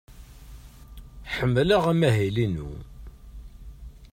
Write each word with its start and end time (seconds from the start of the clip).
Ḥemmleɣ 1.35 1.83
amahil-inu. 1.91 2.69